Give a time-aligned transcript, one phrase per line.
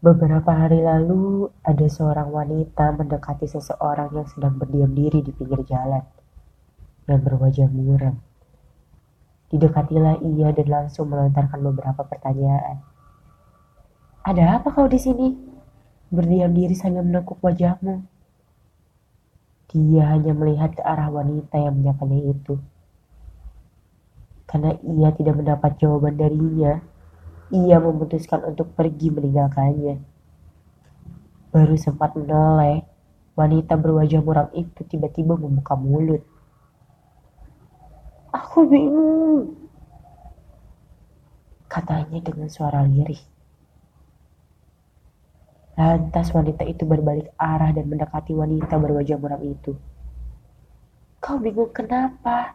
[0.00, 6.00] Beberapa hari lalu, ada seorang wanita mendekati seseorang yang sedang berdiam diri di pinggir jalan
[7.04, 8.16] dan berwajah muram.
[9.52, 12.80] Didekatilah ia dan langsung melontarkan beberapa pertanyaan.
[14.24, 15.36] Ada apa kau di sini?
[16.08, 18.00] Berdiam diri sambil menekuk wajahmu.
[19.68, 22.56] Dia hanya melihat ke arah wanita yang menyapanya itu.
[24.48, 26.80] Karena ia tidak mendapat jawaban darinya,
[27.50, 29.98] ia memutuskan untuk pergi meninggalkannya.
[31.50, 32.86] Baru sempat menoleh,
[33.34, 36.22] wanita berwajah muram itu tiba-tiba membuka mulut.
[38.30, 39.58] Aku bingung,
[41.66, 43.18] katanya dengan suara lirih.
[45.74, 49.74] Lantas wanita itu berbalik arah dan mendekati wanita berwajah muram itu.
[51.18, 52.54] Kau bingung kenapa?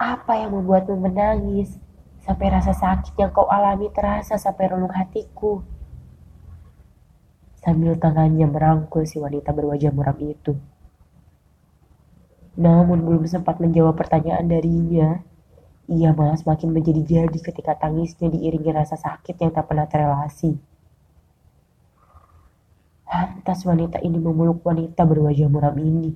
[0.00, 1.76] Apa yang membuatmu menangis?
[2.20, 5.64] Sampai rasa sakit yang kau alami terasa sampai relung hatiku.
[7.60, 10.56] Sambil tangannya merangkul si wanita berwajah muram itu.
[12.56, 15.20] Namun belum sempat menjawab pertanyaan darinya,
[15.90, 20.56] ia malah semakin menjadi-jadi ketika tangisnya diiringi rasa sakit yang tak pernah terelasi.
[23.10, 26.14] Lantas wanita ini memeluk wanita berwajah muram ini.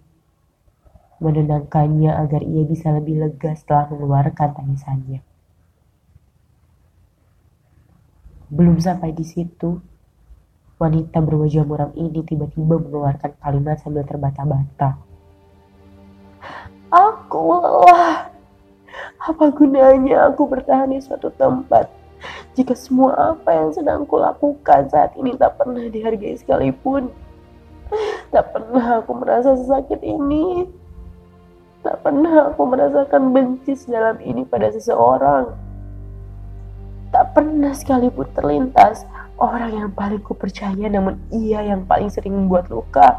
[1.18, 5.33] Menenangkannya agar ia bisa lebih lega setelah mengeluarkan tangisannya.
[8.54, 9.82] Belum sampai di situ,
[10.78, 14.94] wanita berwajah muram ini tiba-tiba mengeluarkan kalimat sambil terbata-bata.
[16.94, 18.30] Aku lelah.
[19.18, 21.90] Apa gunanya aku bertahan di suatu tempat
[22.54, 27.10] jika semua apa yang sedang aku lakukan saat ini tak pernah dihargai sekalipun?
[28.30, 30.70] Tak pernah aku merasa sesakit ini.
[31.82, 35.73] Tak pernah aku merasakan benci dalam ini pada seseorang.
[37.14, 39.06] Tak pernah sekalipun terlintas.
[39.38, 43.14] Orang yang paling ku percaya namun ia yang paling sering membuat luka.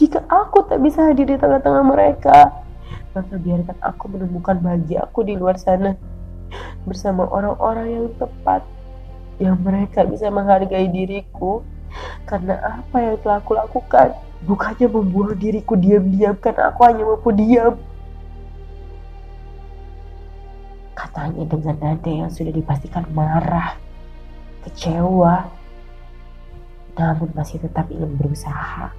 [0.00, 2.64] Jika aku tak bisa hadir di tengah-tengah mereka,
[3.12, 5.92] maka biarkan aku menemukan bahagia aku di luar sana
[6.88, 8.64] bersama orang-orang yang tepat
[9.36, 11.60] yang mereka bisa menghargai diriku.
[12.24, 14.16] Karena apa yang telah aku lakukan?
[14.48, 17.76] Bukannya membuang diriku diam-diam karena aku hanya mampu diam
[21.18, 23.74] Katanya dengan nada yang sudah dipastikan marah,
[24.62, 25.50] kecewa,
[26.94, 28.94] namun masih tetap ingin berusaha.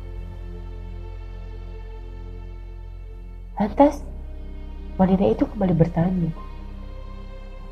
[3.56, 4.04] Lantas,
[5.00, 6.36] wanita itu kembali bertanya,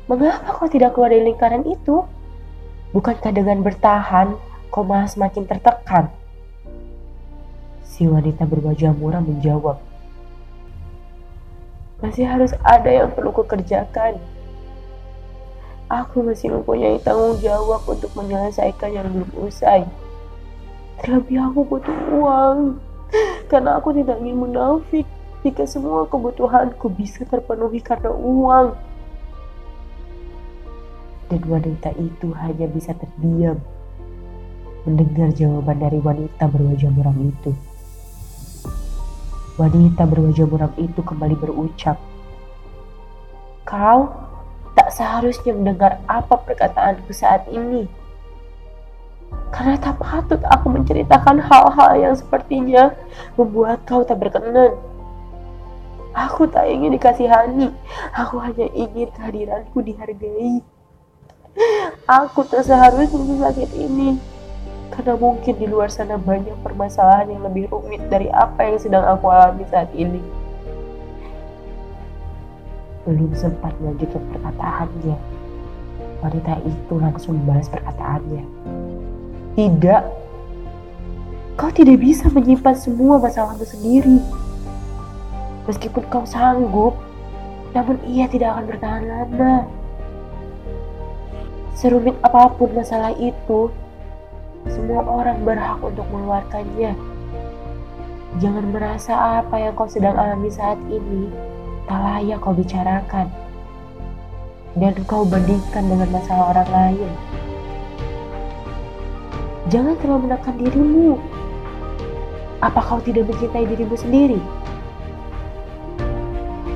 [0.08, 2.08] Mengapa kau tidak keluar dari lingkaran itu?
[2.96, 4.32] Bukankah dengan bertahan,
[4.72, 6.08] kau malah semakin tertekan?
[7.84, 9.76] Si wanita berwajah murah menjawab,
[12.00, 14.37] masih harus ada yang perlu kukerjakan.
[15.88, 19.88] Aku masih mempunyai tanggung jawab untuk menyelesaikan yang belum usai.
[21.00, 22.76] Terlebih aku butuh uang,
[23.48, 25.08] karena aku tidak ingin munafik
[25.40, 28.76] jika semua kebutuhanku bisa terpenuhi karena uang.
[31.32, 33.56] Dan wanita itu hanya bisa terdiam
[34.84, 37.52] mendengar jawaban dari wanita berwajah muram itu.
[39.56, 41.96] Wanita berwajah muram itu kembali berucap,
[43.68, 44.27] Kau
[44.78, 47.90] tak seharusnya mendengar apa perkataanku saat ini.
[49.50, 52.94] Karena tak patut aku menceritakan hal-hal yang sepertinya
[53.34, 54.78] membuat kau tak berkenan.
[56.14, 57.74] Aku tak ingin dikasihani,
[58.14, 60.62] aku hanya ingin kehadiranku dihargai.
[62.06, 64.14] Aku tak seharusnya sakit ini.
[64.94, 69.26] Karena mungkin di luar sana banyak permasalahan yang lebih rumit dari apa yang sedang aku
[69.26, 70.37] alami saat ini.
[73.08, 75.16] Belum sempat melanjutkan perkataannya.
[76.20, 78.44] Wanita itu langsung membalas perkataannya.
[79.56, 80.02] Tidak.
[81.56, 84.20] Kau tidak bisa menyimpan semua masalahmu sendiri.
[85.64, 87.00] Meskipun kau sanggup,
[87.72, 89.64] namun ia tidak akan bertahan lama.
[91.80, 93.72] Serumit apa pun masalah itu,
[94.68, 96.92] semua orang berhak untuk mengeluarkannya.
[98.36, 101.56] Jangan merasa apa yang kau sedang alami saat ini
[101.88, 103.26] tak layak kau bicarakan.
[104.76, 107.10] Dan kau bandingkan dengan masalah orang lain.
[109.72, 111.18] Jangan terlalu menekan dirimu.
[112.60, 114.40] Apa kau tidak mencintai dirimu sendiri?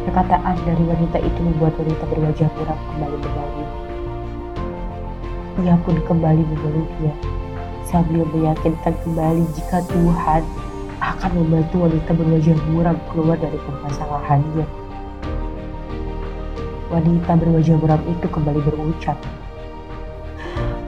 [0.08, 3.70] Perkataan dari wanita itu membuat wanita berwajah muram kembali menangis.
[5.62, 7.12] Ia pun kembali memeluknya
[7.92, 10.42] sambil meyakinkan kembali jika Tuhan
[11.00, 14.81] akan membantu wanita berwajah muram keluar dari permasalahannya.
[16.92, 19.16] Wanita berwajah muram itu kembali berucap,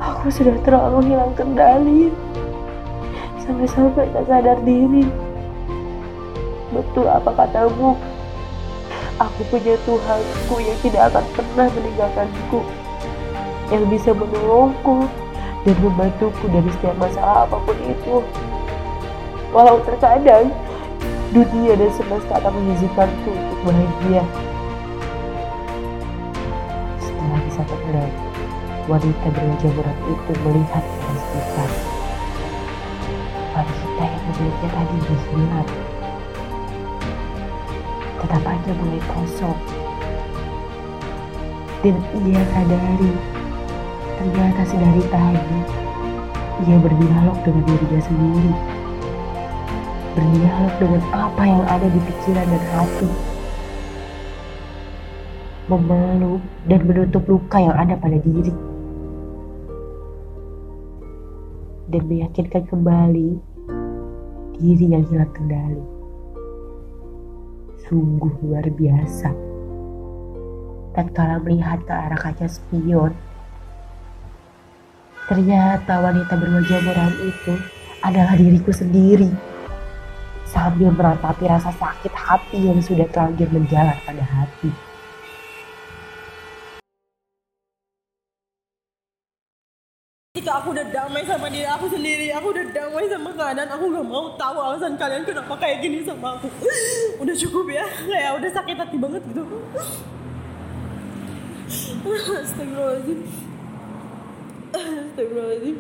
[0.05, 2.13] Aku Aku sudah terlalu hilang kendali.
[3.41, 5.09] Sampai-sampai tak sadar diri.
[6.77, 7.97] Betul apa katamu?
[9.17, 12.61] Aku punya Tuhanku yang tidak akan pernah meninggalkanku.
[13.73, 15.09] Yang bisa menolongku
[15.65, 18.21] dan membantuku dari setiap masalah apa pun itu.
[19.57, 20.53] Walau terkadang
[21.33, 24.25] dunia dan semesta akan mengizinkanku untuk bahagia.
[27.55, 28.11] Bisa tenang,
[28.91, 31.71] wanita berwajah muram itu melihat ke sekitar.
[33.55, 35.71] Wanita yang memiliki tadi hilang.
[38.19, 39.59] Tatapannya mulai kosong.
[41.87, 41.95] Dan
[42.27, 43.13] ia sadari,
[44.19, 45.59] ternyata sedari tadi,
[46.67, 48.55] ia berdialog dengan dirinya sendiri.
[50.19, 53.34] Berdialog dengan apa yang ada di pikiran dan hati
[55.65, 58.53] memeluk dan menutup luka yang ada pada diri.
[61.89, 63.31] Dan meyakinkan kembali
[64.61, 65.85] diri yang hilang kendali.
[67.89, 69.31] Sungguh luar biasa.
[70.95, 73.11] Tatkala melihat ke arah kaca spion,
[75.27, 77.55] ternyata wanita berwajah muram itu
[78.05, 79.27] adalah diriku sendiri.
[80.47, 84.94] Sambil meratapi rasa sakit hati yang sudah terlanjur menjalar pada hati.
[90.45, 94.05] Ketika aku udah damai sama diri aku sendiri, aku udah damai sama keadaan, aku gak
[94.05, 96.53] mau tahu alasan kalian kenapa kayak gini sama aku.
[97.25, 99.41] Udah cukup ya, kayak udah sakit hati banget gitu.
[102.45, 103.25] Astagfirullahaladzim.
[104.77, 105.77] Astagfirullahaladzim.